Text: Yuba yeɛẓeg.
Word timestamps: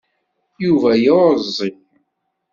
Yuba 0.65 0.91
yeɛẓeg. 1.03 1.75